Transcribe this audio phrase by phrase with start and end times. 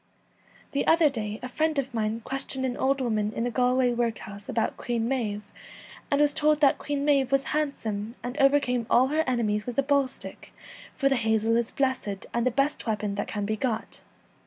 [0.71, 4.49] The other day a friend of mine questioned an old woman in a Galway workhouse
[4.49, 5.43] about Queen Maive,
[6.09, 9.83] and was told that' Queen Maive was handsome, and overcame all her enemies with a
[9.83, 10.55] hazel stick,
[10.95, 14.01] for the hazel is blessed, and the best weapon that can be got.